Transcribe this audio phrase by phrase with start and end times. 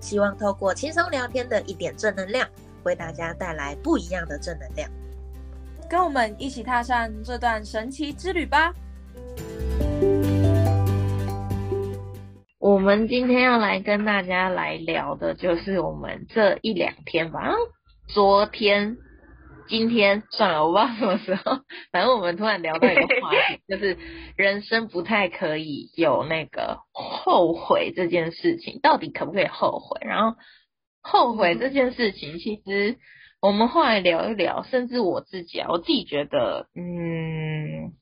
[0.00, 2.48] 希望透过轻松聊天的一点正能量，
[2.84, 4.90] 为大家带来不一样的正能量。
[5.88, 8.72] 跟我们一起踏上这段神奇之旅吧！
[12.58, 17.52] 我们今天要来跟大家来聊的，就是我们这一两天吧。
[18.08, 18.96] 昨天、
[19.68, 21.58] 今天算了，我不知道什么时候，
[21.92, 23.96] 反正我们突然聊到一个话题， 就是
[24.36, 30.00] 人生不太可以有那个后悔这件事情，到底可不可以后悔？
[30.06, 30.36] 然后
[31.02, 32.96] 后悔这件事情，其实。
[33.42, 37.92] 我们后来聊一聊，甚至我自己啊，我自己觉得，嗯，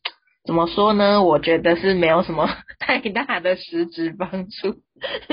[0.44, 1.22] 怎么说呢？
[1.25, 4.77] 我觉得是没有什么太大的实质帮助。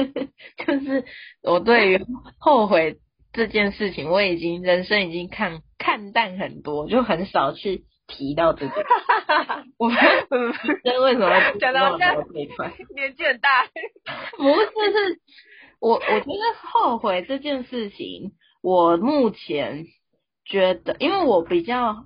[0.66, 1.06] 就是
[1.44, 2.06] 我对于
[2.40, 2.98] 后悔
[3.34, 8.74] 这件事情，我已经人生已经看看淡很多，就很少去提到这个。
[9.80, 9.90] 我
[10.84, 12.06] 那为什么讲到这
[12.40, 12.74] 一块？
[12.96, 13.66] 年纪很大？
[14.38, 15.20] 不是，是
[15.80, 18.34] 我我觉得后悔这件事情。
[18.64, 19.86] 我目前
[20.46, 22.06] 觉得，因为我比较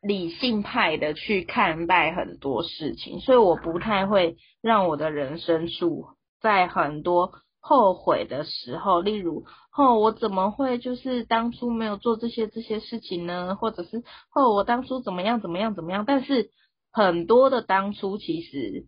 [0.00, 6.04] 理性派的去看待很多事情，所以我不太会让我的人生处
[6.40, 7.32] 在很多
[7.68, 9.02] 后悔的时候。
[9.02, 9.44] 例如，
[9.76, 13.56] 哦，我怎么会就是当初没有做这些这些事情呢？
[13.56, 14.02] 或者是，
[14.34, 16.04] 哦，我当初怎么样怎么样怎么样？
[16.06, 16.50] 但是
[16.90, 18.86] 很多的当初，其实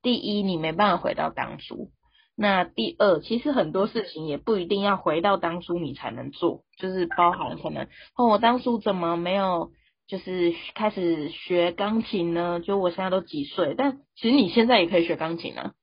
[0.00, 1.90] 第一，你没办法回到当初。
[2.34, 9.70] 那第二，其实很多事情也不一定要回到当初你才能做，就是包含可能哦，我当初怎么没有
[10.08, 12.58] 就是开始学钢琴呢？
[12.60, 15.74] 就我现在都几岁，但其实你现在也可以学钢琴啊。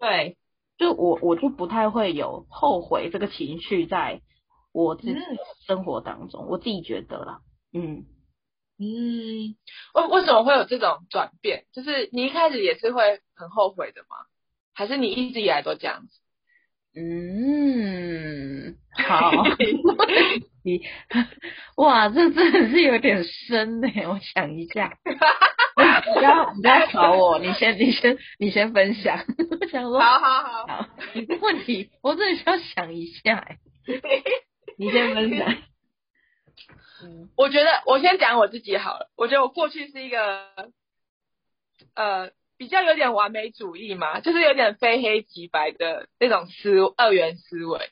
[0.00, 0.38] 对，
[0.80, 4.22] 就我我就不太会有后悔这个情绪在
[4.72, 5.14] 我自己
[5.66, 7.40] 生活当中，我自己觉得啦，
[7.74, 8.06] 嗯
[8.78, 9.56] 嗯，
[9.92, 11.66] 为为什么会有这种转变？
[11.74, 14.16] 就是你一开始也是会很后悔的吗？
[14.72, 16.18] 还是你一直以来都这样子？
[16.96, 19.30] 嗯，好，
[20.64, 20.80] 你
[21.76, 23.88] 哇，这真的是有点深呢。
[24.08, 24.96] 我想一下，
[26.00, 29.24] 不要不要吵我，你先你先你先分享。
[29.60, 30.88] 我想说，好好好，好，
[31.42, 33.46] 问题我真的需要想一下。
[34.78, 35.56] 你先分享。
[37.02, 39.10] 嗯，我觉得我先讲我自己好了。
[39.16, 40.46] 我觉得我过去是一个，
[41.94, 42.30] 呃。
[42.60, 47.88] 比较有点完美主义嘛，就是有点非黑即白的那种思二元思维，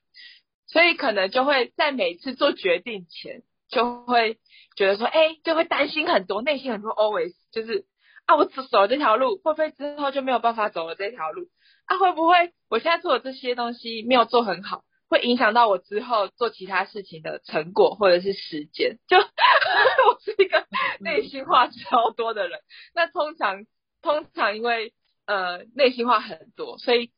[0.66, 3.40] 所以可能就会在每次做决定前，
[3.70, 4.36] 就会
[4.76, 7.86] 觉得说，哎，就会担心很多，内心很多 always 就是
[8.28, 11.48] 啊，我只走了这条路，会不会之后就没有办法走了这条路？
[11.86, 18.98] 啊，会不会我现在做的这些东西没有做很好，会影响到我之后做其他事情的成果或者是时间？
[19.08, 20.66] 就 我是一个
[21.00, 22.60] 内心话超多的人，
[22.94, 23.64] 那通常。
[24.00, 24.94] 通常因为
[25.26, 27.10] 呃内心话很多，所以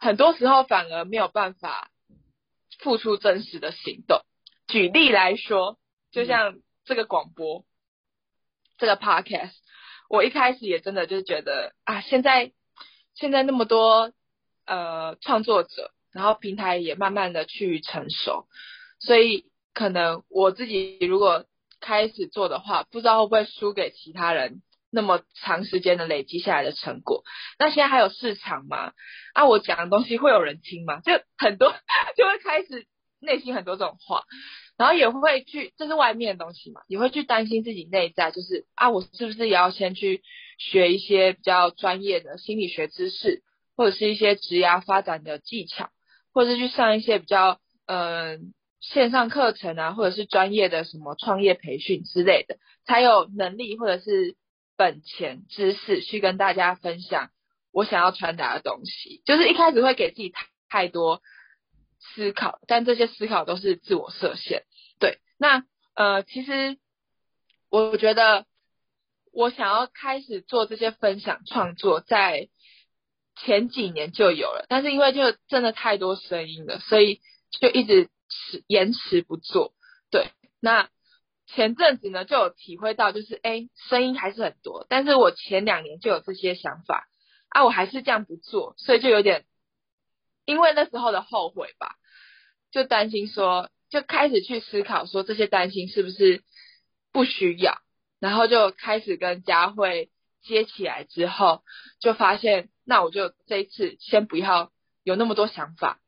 [0.00, 1.92] 很多时候反而没有办法
[2.80, 4.20] 付出真实的行动。
[4.66, 5.78] 举例来说，
[6.10, 7.64] 就像这个广播，
[8.78, 9.52] 这个 podcast，
[10.12, 12.52] 我一开始也真的就觉得啊，现在
[13.14, 14.12] 现在那么多
[14.66, 18.46] 呃创作者，然后平台也慢慢的去成熟，
[19.00, 21.46] 所以可能我自己如果
[21.80, 24.60] 开始做的话，不知道会不会输给其他人。
[24.94, 27.24] 那么长时间的累积下来的成果，
[27.58, 28.92] 那现在还有市场吗？
[29.32, 31.00] 啊，我讲的东西会有人听吗？
[31.00, 31.72] 就很多
[32.18, 32.86] 就会开始
[33.22, 34.24] 内心很多这种话，
[34.76, 40.22] 然后也会去，这是外面的东西嘛，也会去担心自己内在，就是啊，我是不是也要先去
[40.58, 43.42] 学一些比较专业的心理学知识，
[43.76, 45.90] 或者是一些职涯发展的技巧，
[46.32, 54.36] 或者是去上一些比较嗯线上课程啊，或者是专业的什么创业培训之类的，才有能力或者是。
[54.74, 57.28] 本钱知识去跟大家分享
[57.72, 61.20] 我想要传达的东西，就是一开始会给自己太太多
[62.14, 64.64] 思考，但这些思考都是自我设限。
[64.98, 65.64] 对，那
[65.94, 66.78] 呃，其实
[67.70, 68.46] 我觉得
[69.32, 72.48] 我想要开始做这些分享创作，在
[73.36, 77.20] 前几年就有了，但是因为就真的太多声音了，所以
[77.60, 79.72] 就一直迟延迟不做。
[80.10, 80.88] 对，那。
[81.48, 87.08] 前阵子呢，就有体会到，就是哎，声音还是很多，但是我前两年就有这些想法
[87.50, 89.44] 啊，我还是这样不做，所以就有点，
[90.44, 91.96] 因为那时候的后悔吧，
[92.70, 96.42] 就担心说，就开始去思考说这些担心是不是
[97.12, 97.78] 不需要，
[98.20, 100.10] 然后就开始跟佳慧
[100.42, 101.62] 接起来之后，
[102.00, 104.72] 就发现那我就这一次先不要
[105.04, 106.00] 有那么多想法，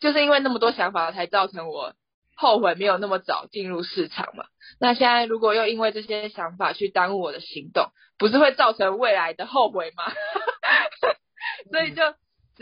[0.00, 1.94] 就是因为那么多想法才造成我
[2.34, 4.46] 后悔没有那么早进入市场嘛。
[4.80, 10.04] 那现在如果又因为这些想法去耽误我的行动，不是会造成未来的后悔吗？
[11.70, 12.02] 所以就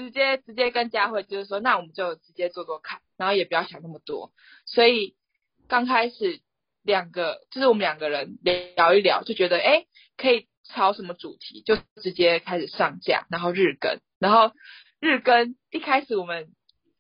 [0.01, 4.33] 直接直接跟佳慧就是说，那我们就直接做做看，然后也不要想那么多。
[4.65, 5.15] 所以
[5.69, 6.41] 刚开始
[6.83, 8.39] 两个就是我们两个人
[8.77, 9.85] 聊一聊，就觉得哎
[10.17, 14.53] 可以抄什么主题，就直接开始上架，然后日更，然后
[15.01, 16.49] 日更一开始我们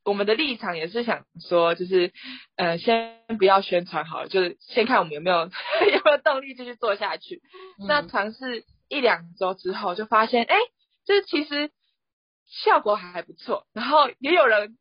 [0.04, 2.12] 我们的立场也是想说，就是
[2.56, 7.40] 呃先不要宣传好了，就是先看我们有没有有没有动力继续做下去。
[7.88, 10.56] 那尝试一两周之后，就发现哎。
[11.06, 11.70] 就是其实
[12.50, 14.76] 效果还不错，然后也有人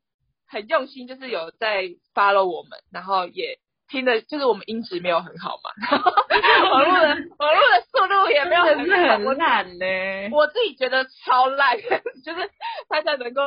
[0.48, 1.84] 很用心，就是有在
[2.14, 5.70] follow 我们，然后也听的，就是我们音质没有很好嘛，
[6.72, 7.08] 网络的
[7.38, 9.86] 网络的速度也没有很很烂呢。
[10.32, 11.78] 我自己觉得超烂，
[12.26, 12.50] 就是
[12.90, 13.42] 大家能够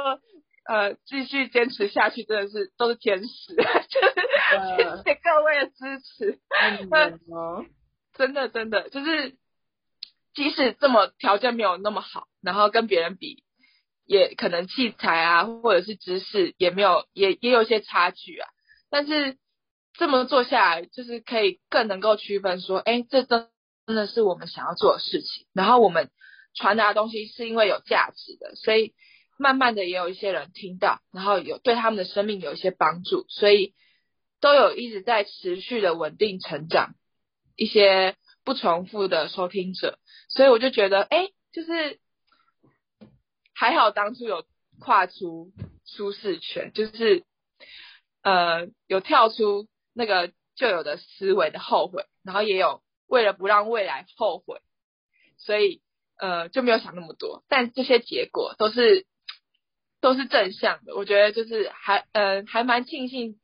[0.68, 4.14] 呃继续坚持下去，真的是都是天使， 就是
[4.76, 6.38] 谢谢各位的支持。
[8.14, 9.36] 真的真的就是。
[10.34, 13.44] 即使这么条件没有那么好，然后跟别人比，
[14.12, 18.46] 也可能器材啊或者是知识也没有，也也有一些差距啊。
[18.90, 19.38] 但是
[19.94, 23.48] 这么做下来，就是可以更能够区分说，哎，这真
[23.86, 25.46] 真的是我们想要做的事情。
[25.54, 26.10] 然后我们
[26.54, 28.92] 传达的东西是因为有价值的，所以
[29.38, 33.72] 慢慢的也有一些人听到，然后有对他们的生命有一些帮助，所以
[34.42, 36.94] 都有一直在持续的稳定成长，
[37.56, 39.98] 一些不重复的收听者。
[40.28, 41.98] 所以我就觉得，哎，就是
[43.62, 44.44] 还好当初有
[44.80, 45.52] 跨出
[45.86, 47.22] 舒适圈，就是
[48.20, 54.58] 呃有跳出那个旧有的思维的后悔，然后也有为了不让未来后悔，
[55.36, 55.80] 所以
[56.18, 57.44] 呃就没有想那么多。
[57.46, 59.06] 但这些结果都是
[60.00, 63.38] 都是正向的，我觉得就是还呃还蛮庆幸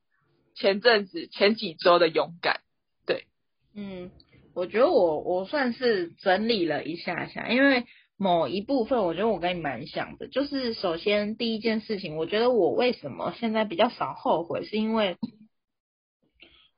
[0.56, 2.62] 前阵子前几周的勇敢，
[3.06, 3.28] 对，
[3.72, 4.10] 嗯。
[4.52, 7.86] 我觉得我我算是整理了一下下，因为
[8.18, 15.16] 某一部分我觉得我跟你蛮像的，就是首先第一件事情，我觉得我为什么现在比较少后悔，是因为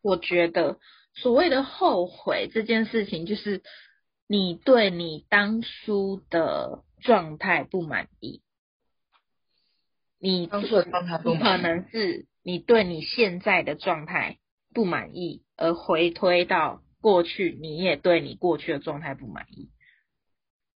[0.03, 0.79] 我觉得
[1.15, 3.63] 所谓的后悔这件事情，就是
[4.29, 8.43] 你对你当初的状态不满意，
[10.21, 14.39] 你当初的状态不可能是你对你现在的状态
[14.73, 16.83] 不满意，而回推到。
[17.03, 19.71] 过去你也对你过去的状态不满意，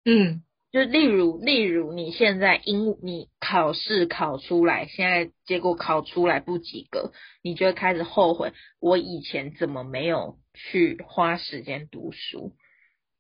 [0.05, 12.55] 嗯，就例如例如你现在因你考试考出来，现在结果考出来不及格，你就会开始后悔，我以前怎么没有去花时间读书，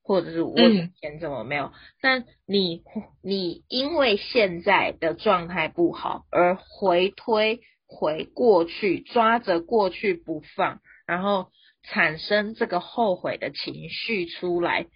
[0.02, 1.70] 或者是我以前怎么没有？
[2.00, 2.82] 但你
[3.22, 11.48] 你因为现在的状态不好而回推回过去，抓着过去不放，然后。
[11.84, 14.86] 产生这个后悔的情绪出来，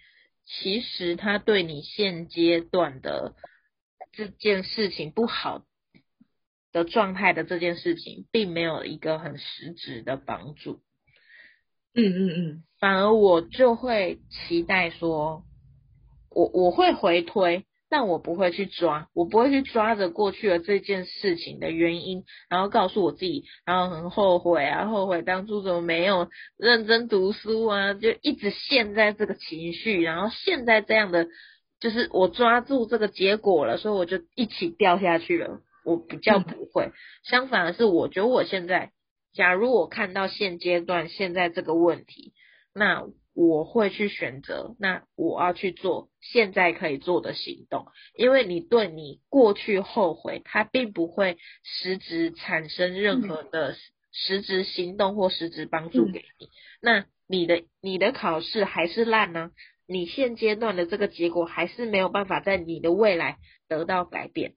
[0.47, 3.35] 其实他对你现阶段的
[4.13, 5.63] 这件事情不好
[6.71, 10.81] 的状态的这件事情，并没有一个很实质的帮助。
[11.93, 15.43] 嗯嗯嗯，反而我就会期待说，
[16.29, 17.66] 我我会回推。
[17.89, 26.27] 但我不会去抓，我不会去抓着过去的这件事情的原因，然后告诉我自己，然后很后悔啊，后悔当初怎么没有
[26.57, 31.27] 认真读书啊，就一直陷在这个情绪，然后陷在这样的，
[31.79, 35.61] 就是我抓住这个结果了，所以我就一起掉下去了。
[35.85, 36.91] 我比较不会，
[37.23, 38.91] 相反的是，我觉得我现在，
[39.33, 42.33] 假如我看到现阶段现在这个问题，
[42.73, 43.03] 那。
[43.39, 47.85] 我会去选择，那我要去做现在可以做的行动，
[48.17, 53.75] 因为你对你过去后悔，它并不会实质产生任何的
[54.11, 56.49] 实质行动或实质帮助给你。
[56.81, 59.51] 那你的你的考试还是烂呢？
[59.85, 63.37] 你现阶段的这个结果还是没有办法在你的未来
[63.69, 64.55] 得到改变。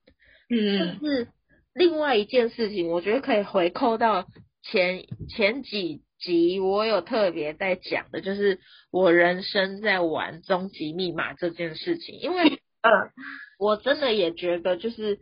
[0.48, 1.28] 嗯，是
[1.74, 4.26] 另外一件事情，我觉得可以回扣到
[4.62, 6.00] 前前几。
[6.20, 8.60] 集我有特别在讲的，就是
[8.92, 12.90] 我人生在玩终极密码这件事情，因为嗯，
[13.58, 15.18] 我真的也觉得就是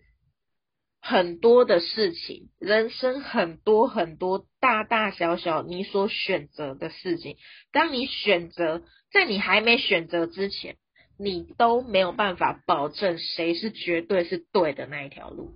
[1.01, 7.37] 很多的事情，人生很多很多大大小小你所选择的事情，
[7.73, 10.77] 当你选择在你还没选择之前，
[11.19, 15.55] 你都没有办法保证谁是绝对是对的那一条路。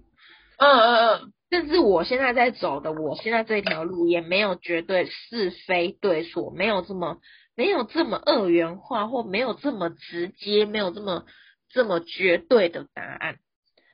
[0.58, 7.18] 嗯嗯嗯，甚至我现在在走的，我现在这条路也没有绝对是非对错，没有这么
[7.54, 11.26] 没有这么二元化，或没有这么直接，没有这么
[11.68, 13.36] 这么绝对的答案。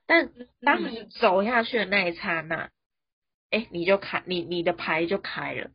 [0.07, 2.71] 但当你走下去的那一刹那，
[3.51, 5.71] 哎，你就开你你的牌就开了，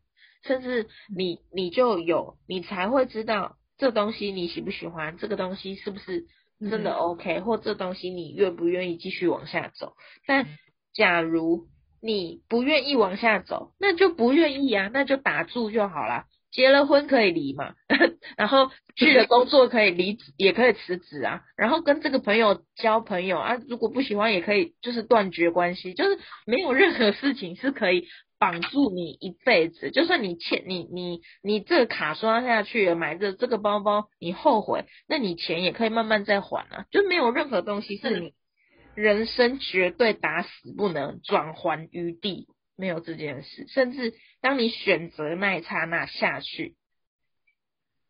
[0.46, 6.28] 甚至你你就有你才会知道这东西你喜不喜欢，这个东西是不是
[6.62, 9.98] 真的 OK，或这东西你愿不愿意继续往下走。
[10.26, 10.48] 但
[10.94, 11.68] 假如
[12.04, 16.26] 你不愿意往下走，那就不愿意啊，那就打住就好了。
[16.52, 17.74] 结了婚可以离嘛，
[18.38, 21.42] 然后去了工作可以离，也可以辞职啊。
[21.56, 25.94] 然后跟这个朋友交朋友啊，如果不喜欢也可以，就是断绝关系。
[25.94, 28.08] 就是没有任何事情是可以
[28.38, 29.90] 绑住你一辈子。
[29.90, 36.86] 就算你欠你你你这个卡刷下去买这这个包包，你后悔，那你钱也可以慢慢再还啊。
[36.92, 38.34] 就没有任何东西是你。
[38.96, 42.48] 人生绝对打死不能转还余地，
[42.78, 43.66] 没有这件事。
[43.68, 46.76] 甚至当你选择那一刹那下去，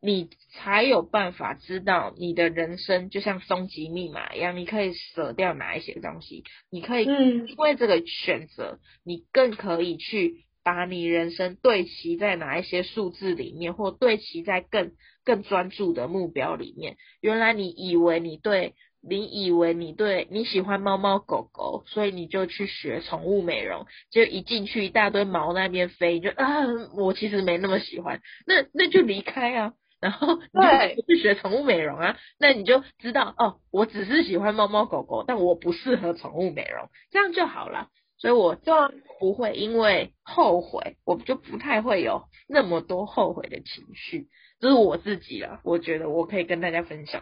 [0.01, 14.91] 你才有办法知道你的人生就像终极密码一样，你可以舍掉哪一些东西，你可以因为这个选择，你更可以去把你人生对齐在哪一些数字里面，或对齐在更
[15.23, 16.97] 更专注的目标里面。
[17.21, 18.73] 原来你以为你对。
[19.05, 26.63] 你以为你对你喜欢猫猫狗狗，所以你就去学宠物美容，就一进去一大堆毛那边飞，就啊，
[26.95, 30.35] 我其实没那么喜欢，那那就离开啊，然后
[30.95, 38.73] 你就去学宠物美容啊，那你就知道哦，我只是喜欢猫猫狗狗，但我不适合宠物美容，这样就好了，所以我就
[39.19, 44.29] 不会因为后悔，我就不太会有那么多后悔的情绪，
[44.61, 47.21] 这是我自己了，我觉得我可以跟大家分享。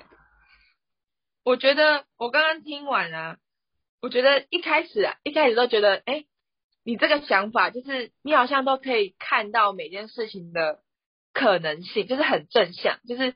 [1.44, 3.38] 我觉得我刚刚听完啊，
[4.02, 6.26] 我觉得一开始啊，一开始都觉得，哎，
[6.84, 10.80] 你这个想法就是你好像都可以看到每件事情的
[11.34, 13.34] 可能性，就是很正向，就是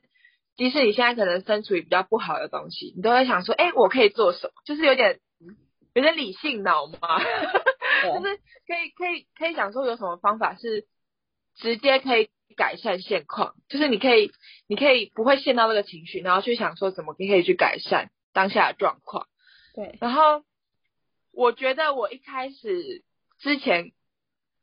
[0.56, 4.52] 即使你现在可能身处于比较不好的东西，你都会想说，哎，我可以做什么？
[4.64, 5.20] 就是有点
[5.94, 7.18] 有点理性脑嘛，
[8.04, 8.36] 就是
[8.66, 10.86] 可以可以可以想说有什么方法是
[11.56, 12.30] 直接可以。
[12.56, 14.32] 改善现况，就是你可以，
[14.66, 19.26] 你可以不会陷到那个情绪，然后去想说怎么可以去改善当下的状况。
[19.74, 20.42] 对，然后
[21.32, 23.04] 我觉得我一开始
[23.38, 23.92] 之前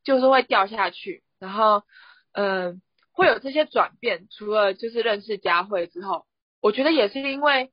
[0.03, 1.83] 就是会掉下去，然后
[2.31, 2.81] 嗯
[3.11, 6.25] 会有这些转变，除了就是认识佳慧之后，
[6.61, 7.71] 我觉得也是因为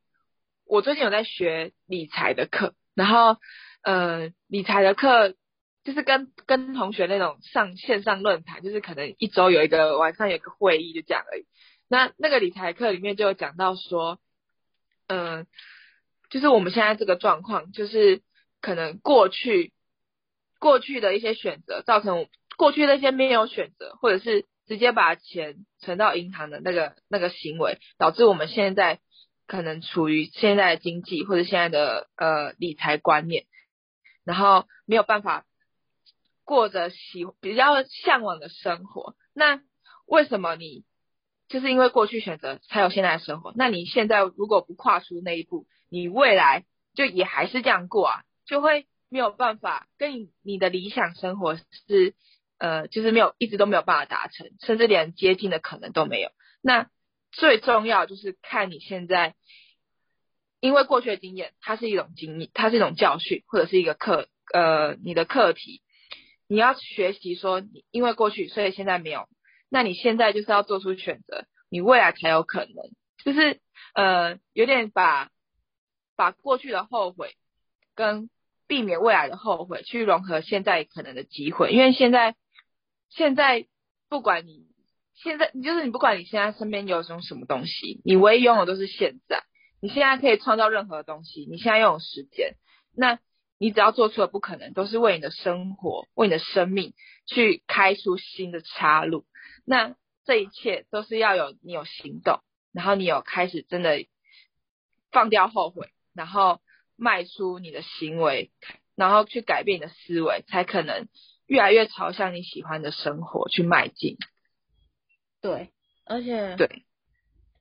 [0.67, 3.39] 我最近有在学理财的课，然后
[3.85, 5.35] 呃理财的课。
[5.83, 11.47] 就是跟跟同学那种上线上论坛，就是可能一周有一个晚上有个会议，就这样而已。
[11.89, 14.21] 那那个理财课里面就有讲到说，
[15.09, 15.47] 嗯，
[16.29, 18.21] 就是我们现在这个状况，就是
[18.61, 19.73] 可能过去
[20.59, 22.27] 过去的一些选择，造成
[22.59, 29.01] 过去那些没有选择，或者是直接把钱存到银行的那个那个行为，导致我们现在
[29.47, 33.47] 可能处于现在的经济或者现在的呃理财观念，
[34.25, 35.47] 然后没有办法。
[36.51, 39.61] 过着喜比较向往的生活，那
[40.05, 40.83] 为什么你
[41.47, 43.53] 就是因为过去选择才有现在的生活？
[43.55, 52.17] 那你现在如果不跨出那一步，你未来就也还是这样过啊，就会没有办法跟你你的理想生活是
[52.59, 56.31] 呃，就是没有一直都没有办法达成，甚至连接近的可能都没有。
[56.61, 56.91] 那
[57.31, 59.37] 最重要就是看你现在，
[60.59, 65.81] 因为过去的经验，它是一种经历，它是一种教训，或者是一个课呃你的课题。
[66.51, 69.29] 你要学习说，你因为过去，所以现在没有。
[69.69, 72.75] 那你现在就是要做出选择，你未来才有可能。
[73.25, 73.61] 就是
[73.95, 75.31] 呃，有点把
[76.17, 77.37] 把过去的后悔
[77.95, 78.29] 跟
[78.67, 81.71] 避免未来的后悔去融合现在可能的机会。
[81.71, 82.35] 因为现在
[83.11, 83.69] 现在
[84.09, 84.67] 不管你
[85.15, 89.45] 现在，就是你不管你现在身边有什么什么东西，你唯一拥有都是现在。
[89.81, 92.57] 你现在可以创造任何东西，你现在拥有时间，
[92.93, 93.21] 那。
[93.63, 96.95] 你只要做出了不可能，都是为你的生活、为你的生命
[97.27, 99.27] 去开出新的岔路。
[99.67, 102.41] 那这一切都是要有你有行动，
[102.73, 104.07] 然后你有开始真的
[105.13, 106.63] 放掉后悔，然后
[106.97, 108.51] 迈出你的行为，
[108.95, 111.07] 然后去改变你的思维，才可能
[111.47, 114.17] 越来越朝向你喜欢的生活去迈进。
[115.43, 115.71] 对，
[116.07, 116.87] 而且对，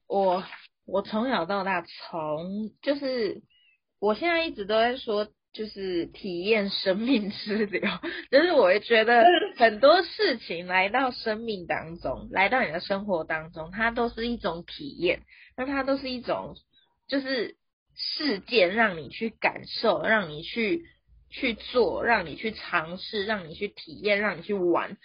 [0.08, 0.46] 我
[0.86, 3.42] 我从小到大，从就是
[4.00, 5.28] 我现在一直都在说。
[5.60, 7.82] 就是体验生命之流，
[8.32, 9.26] 就是我会觉得
[9.58, 15.24] 很多事情来到生命当中，来到你的生活当中，它都是一种体验，
[15.58, 16.56] 那它都是一种
[17.10, 17.58] 就是
[17.94, 20.86] 事件，让你去感受，让你去
[21.30, 24.96] 去做，让你去尝试，让你去体验，让你去玩。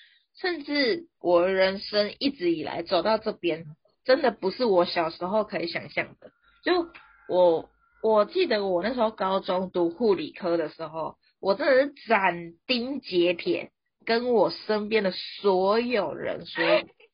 [0.41, 3.67] 甚至我人生一直以来走到这边，
[4.05, 6.31] 真的不是我小时候可以想象的。
[6.63, 6.87] 就
[7.29, 7.69] 我
[8.05, 13.71] 我记得我那时候高中读护理科的时候，我真的是斩钉截铁
[14.05, 16.63] 跟我身边的所有人说，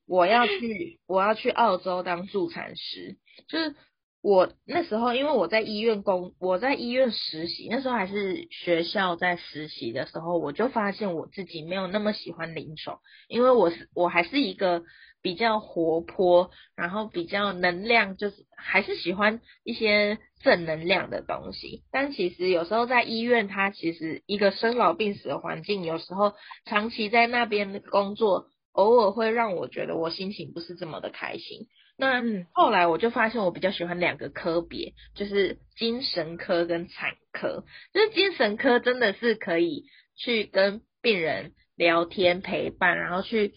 [0.08, 3.16] 我要去我要去澳洲当助产师，
[3.46, 3.76] 就是。
[4.22, 14.82] 我那时候，因为我在医院工，我在医院实习，那时候还是学校在实习的时候，我就发现我自己没有那么喜欢临床，因为我是我还是一个
[15.22, 21.82] 比较活泼，然后比较能量，就是还是喜欢一些正能量的东西。
[21.92, 26.34] 但其实有时候在医院，它其实一个生老病死的环境，有时候
[26.64, 31.66] 长期在那边工作，偶尔会让我觉得我心情不是这么的开心。
[31.98, 32.22] 那
[32.52, 37.64] 后来我就发现，我比较喜欢两个科别，就是精神科跟产科。
[37.92, 39.84] 就是精神科真的是可以
[40.16, 43.54] 去跟病人聊天陪伴，然后去去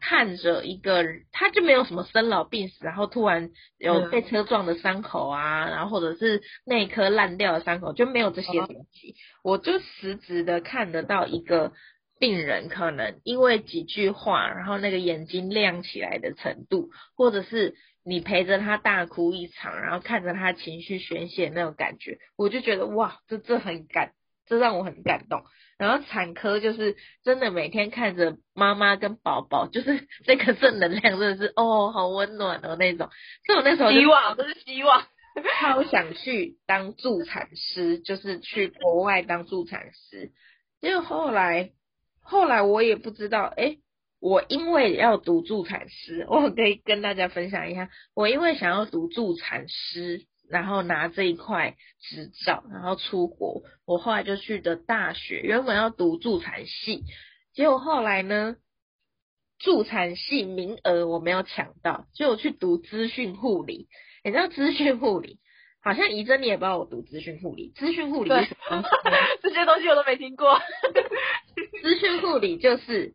[0.00, 9.14] 看着一个，他就没有什么生老病死，然后突然有被车撞的伤口啊，然后或者是内科烂掉的伤口，就没有这些东西。
[9.42, 11.72] 我就实质的看得到一个。
[12.20, 24.14] 病人可能因为几句话，然后那个眼睛亮起来的程度，或者是你陪着他大哭一场，然后看着他情绪宣泄那种感觉，我就觉得哇，这这很感，
[24.48, 25.44] 这让我很感动。
[25.78, 33.08] 然后产科就是真的每天看着妈妈跟宝宝，就是 那个正能量真的是哦，好温暖哦那种。
[33.46, 35.06] 所以我那时候希望，都是希望，
[35.60, 40.32] 超想去当助产师，就是去国外当助产师。
[40.80, 41.70] 结果后来。
[42.30, 43.78] 后来我也不知道，哎，
[44.20, 57.04] 我因为要读助产师，我可以跟大家分享一下，我因为想要读助产师，然后拿这一块执照，然后出国，我后来就去的大学，原本要读助产系，
[57.52, 58.56] 结果后来呢，
[59.58, 63.88] 助产系名额我没有抢到，就去读资讯护理，
[64.24, 65.38] 你知道资讯护理？
[65.80, 68.82] 好像怡珍你也不知道我读资讯护理，资讯护理是什么？
[69.40, 70.60] 这些东西我都没听过。
[71.80, 73.14] 资讯护理就是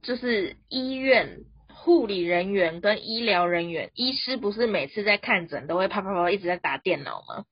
[0.00, 1.40] 就是医院
[1.84, 7.44] 护理人员跟医疗人员，医师不是每次在看诊都会啪啪啪一直在打电脑吗？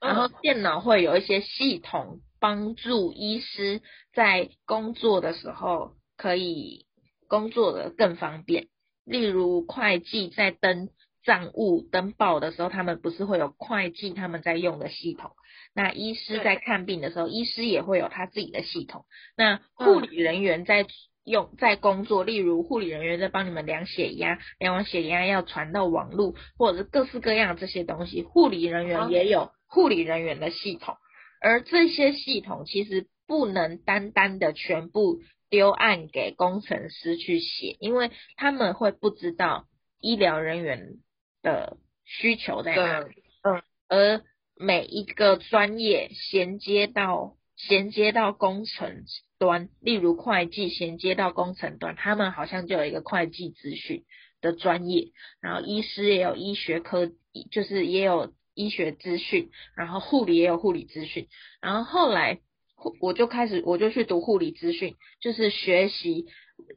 [0.00, 3.80] 然后电脑会有一些系统帮助医师
[4.12, 6.86] 在工作的时候可以
[7.28, 8.66] 工作的更方便，
[9.04, 10.88] 例如会计在登。
[11.24, 15.32] 账务登报的时候，他们不是会有会计他们在用的系统？
[15.74, 19.04] 那医师在看病的时候，医师也会有他自己的系统。
[19.36, 20.86] 那护理人员在
[21.24, 30.96] 用在工作，例如护理人员在帮你们量血压，量完血压要传到网络，或者是各式各样这些东西，护理人员也有护理人员的系统。
[31.40, 35.18] 而这些系统其实不能单单的全部
[35.50, 39.66] 丢案给工程师去写，因为他们会不知道
[40.00, 40.98] 医疗人员。
[41.40, 43.22] 的需求在哪里？
[43.42, 44.22] 嗯，而
[44.56, 49.04] 每一个专业衔接到衔接到工程
[49.38, 54.04] 端，例如会计衔接到工程端，他们好像就有一个会计资讯
[54.40, 57.10] 的专业，然后医师也有医学科，
[57.50, 61.28] 就是也有医学资讯，然后护理也有护理资讯，
[61.60, 62.40] 然后后来
[63.00, 66.26] 我就开始我就去读护理资讯，就是学习。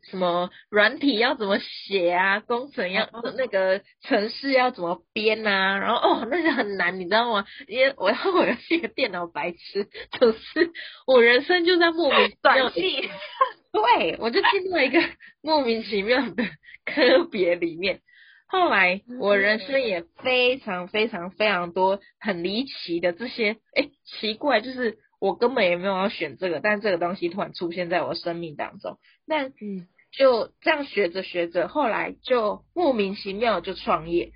[0.10, 2.40] 什么软体要怎么写啊？
[2.40, 5.78] 工程要那个程式要怎么编啊？
[5.78, 7.46] 然后哦，那个很难，你知道吗？
[7.68, 9.88] 因为我要我要是一个电脑白痴，
[10.20, 10.72] 就是
[11.06, 12.74] 我人生就在莫名其妙的，
[13.72, 15.00] 对，我就进入了一个
[15.42, 16.44] 莫名其妙的
[16.86, 18.00] 科别里面。
[18.48, 24.98] 后来我人生也非常非常非常多很离奇的这些，哎，奇怪就是。
[25.22, 34.32] 我根本也没有要选这个，但这个东西突然出现在我生命当中，那嗯，就这样学着学着，后来就莫名其妙就创业，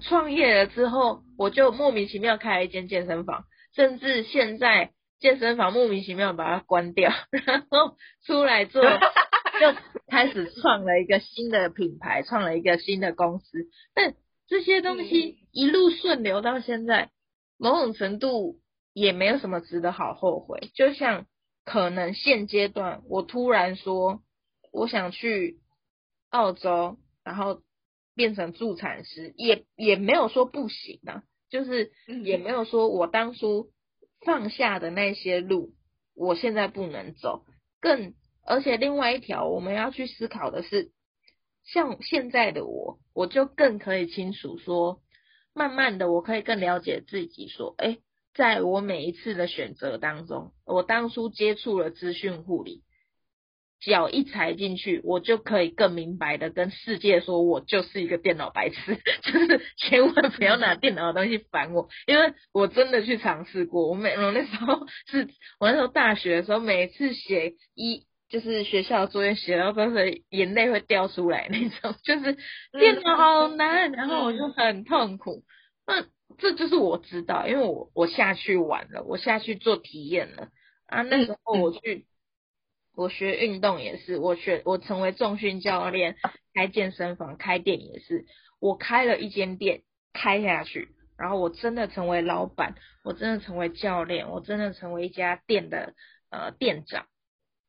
[0.00, 8.80] 创业了之后，我就莫名其妙开了一间健身房，甚至现在健身房莫名其妙把它关掉，然后出来做，
[9.58, 14.14] 就开始创了一个新的品牌，创了一个新的公司，但
[14.46, 17.10] 这些东西一路顺流到现在，
[17.58, 18.60] 某种程度。
[18.92, 21.26] 也没有什么值得好后悔，就像
[21.64, 24.22] 可能现阶段我突然说
[24.72, 25.58] 我想去
[26.30, 27.62] 澳洲，然后
[28.14, 31.92] 变成助产师，也也没有说不行啊，就是
[32.24, 33.70] 也没有说我当初
[34.24, 35.74] 放下的那些路，
[36.14, 37.44] 我现在不能走。
[37.80, 40.90] 更而且另外一条我们要去思考的是，
[41.64, 45.00] 像现在的我，我就更可以清楚说，
[45.54, 47.98] 慢慢的我可以更了解自己，说，哎。
[48.38, 52.84] 在我每一次的选择当中，我当初接触了资讯护理。
[53.80, 58.76] 脚一踩进去，我就可以更明白的跟世界说，我就是一个电脑白痴，
[59.22, 63.88] 就是千万不要拿电脑的东西烦我，因为我真的去尝试过。
[63.88, 72.36] 我每我那时候是我那时候大学的时候，每次写一就是学校作业写到都是眼泪会掉出来那种， 就是
[72.78, 75.42] 电脑好难，然后我就很痛苦。
[75.88, 80.50] 那这就是我知道，因为我我下去玩了，我下去做体验了
[80.86, 81.02] 啊。
[81.02, 82.06] 那时候我去。
[82.94, 86.16] 我学运动也是，我学我成为重训教练，
[86.52, 88.26] 开健身房、开店也是。
[88.58, 92.74] 我开了一间店，开下去，然后我真的成为老板，
[93.04, 95.94] 我真的成为教练，我真的成为一家店的
[96.30, 97.06] 呃店长。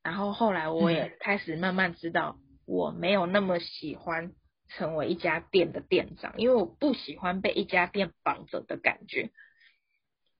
[0.01, 4.31] 然后后来我也开始慢慢知道，我没有那么喜欢
[4.69, 9.31] 成为一家店的店长，因为我不喜欢被一家店绑着的感觉。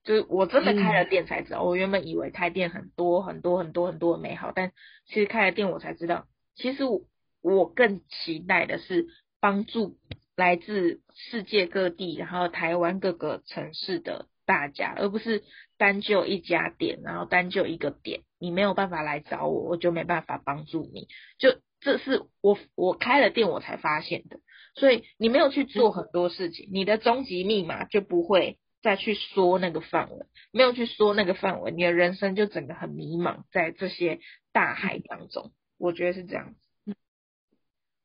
[0.04, 4.72] 就是我真的开了店才知道，我原本以为开店很多很多很多很多的美好，但
[5.06, 7.02] 其实开了店我才知道，其实我
[7.42, 9.08] 我更期待的是
[9.42, 9.98] 帮助
[10.38, 15.44] 来自世界各地，然后台湾各个城市的大家，而不是
[15.78, 21.08] 单就一家店，然后单就一个点，你没有办法来找我，我就没办法帮助你。
[21.38, 24.39] 就这是我我开了店我才发现的，
[24.76, 28.58] 所以你没有去做很多事情，你的终极密码就不会。
[28.82, 34.22] 再去说那个范围，没有去说那个范围，你的人生就整个很迷茫在这些
[34.54, 35.52] 大海当中。
[35.78, 36.96] 我觉得是这样子。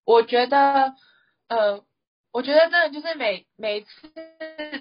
[0.04, 0.96] 我觉得，
[1.46, 1.84] 呃，
[2.32, 3.88] 我觉得真的就是每每次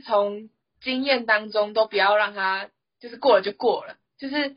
[0.03, 0.49] 从
[0.81, 4.55] 经验当中都不要让它就是过了就过了，就是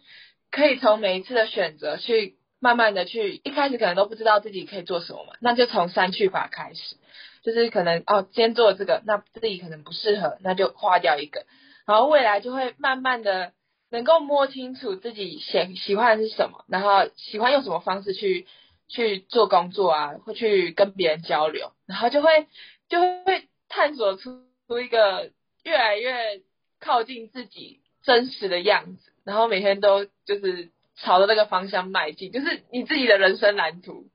[0.51, 6.97] 可以从每一次的选择去慢慢的去，一开始可能都不知道自己可以做什么嘛，那就从删去法开始。
[7.43, 11.47] 就是可能哦，先做这个，那自己可能不适合，那就划掉一个，
[11.87, 13.53] 然后未来就会慢慢的
[13.89, 18.49] 能够摸清楚自己喜喜欢的是什么，然后喜欢用什么方式去
[18.89, 22.49] 去做工作啊，会去跟别人交流，然后就会
[22.89, 25.31] 就会探索出出一个
[25.63, 26.41] 越来越
[26.81, 34.07] 靠近自己真实的样子，然后每天都就是朝着那个方向迈进，就是你自己的人生蓝图。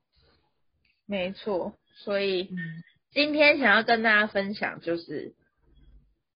[1.08, 2.50] 没错，所以。
[3.14, 5.34] 今天想要跟大家分享，就是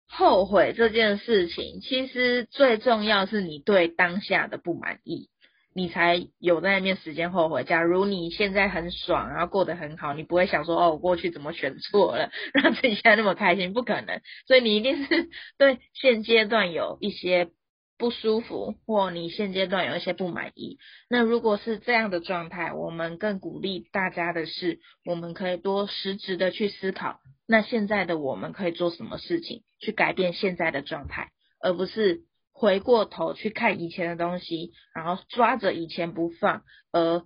[0.09, 1.79] 后悔这件事情。
[1.79, 5.29] 其实最重要是你对当下的不满意，
[5.73, 7.63] 你才有在那边时间后悔。
[7.63, 13.71] 假如你现在很爽，然后过得很好，你不会想说哦，我过去怎么选错了， 让自己现在那么开心？
[13.71, 14.19] 不可能。
[14.45, 17.51] 所以你一定是对现阶段有一些。
[17.97, 20.77] 不舒服，或你现阶段有一些不满意，
[21.09, 31.31] 那如果是这样的状态，我们更鼓励大家的是，我们可以多实质的去思考，那现在的我们可以做什么事情去改变现在的状态，
[31.61, 37.23] 而不是回过头去看以前的东西，然后抓着以前不放，而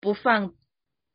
[0.00, 0.54] 不放，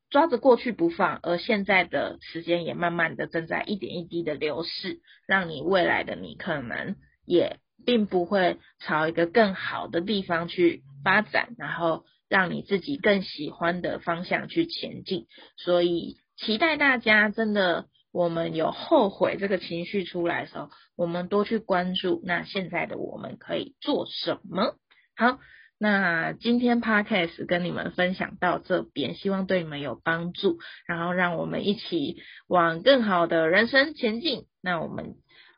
[0.09, 7.59] 抓着过去不放，而现在的时间也慢慢的正在一点一滴的流逝，让你未来的你可能也。
[7.85, 15.27] 并不会朝一个更好的地方去发展，然后让你自己更喜欢的方向去前进。
[15.55, 24.75] 所以期待大家真的，我们有后悔这个情绪出来的时候，我们多去关注那现在的我们可以做什么。
[25.15, 25.39] 好，
[25.79, 32.17] 那今天 podcast 跟你们分享到这边，希望对你们有帮助，然后让我们一起
[32.47, 34.45] 往更好的人生前进。
[34.61, 35.15] 那我们。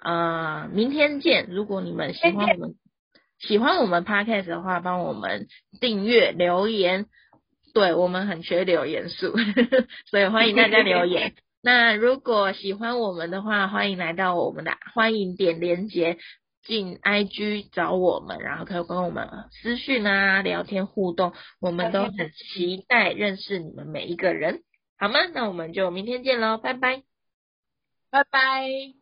[0.07, 1.47] 呃，明天见！
[1.49, 2.75] 如果你们喜欢我们
[3.39, 5.47] 喜欢我们 podcast 的话，帮我们
[5.81, 7.07] 订阅留言。
[7.73, 9.35] 对我们很缺留言数，
[10.09, 11.35] 所以欢迎大家留言。
[11.61, 16.17] 那如果喜欢我们的话，欢迎来到我们的欢迎点连接
[16.63, 24.63] 进 IG 找我们，然后可以跟我们私讯啊聊天互动，我们都很期待认识你们每一个人，
[24.97, 25.19] 好吗？
[25.33, 27.03] 那我们就明天见喽，拜拜，
[28.09, 28.96] 拜拜。